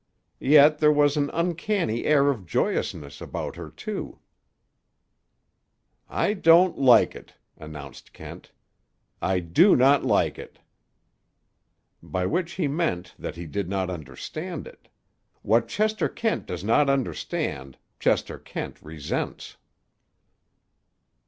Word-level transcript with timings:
Yet 0.39 0.79
there 0.79 0.91
was 0.91 1.15
an 1.15 1.29
uncanny 1.31 2.05
air 2.05 2.31
of 2.31 2.47
joyousness 2.47 3.21
about 3.21 3.55
her, 3.55 3.69
too." 3.69 4.17
"I 6.09 6.33
don't 6.33 6.75
like 6.79 7.15
it," 7.15 7.35
announced 7.55 8.11
Kent. 8.11 8.51
"I 9.21 9.41
do 9.41 9.75
not 9.75 10.03
like 10.03 10.39
it!" 10.39 10.57
By 12.01 12.25
which 12.25 12.53
he 12.53 12.67
meant 12.67 13.13
that 13.19 13.35
he 13.35 13.45
did 13.45 13.69
not 13.69 13.91
understand 13.91 14.65
it. 14.65 14.87
What 15.43 15.67
Chester 15.67 16.09
Kent 16.09 16.47
does 16.47 16.63
not 16.63 16.89
understand, 16.89 17.77
Chester 17.99 18.39
Kent 18.39 18.81
resents. 18.81 19.57